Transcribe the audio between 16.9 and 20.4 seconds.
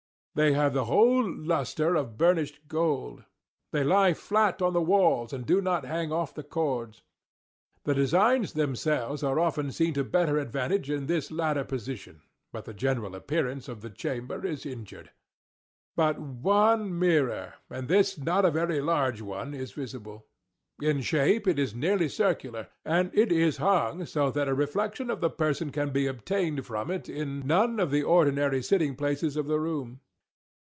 mirror—and this not a very large one—is visible.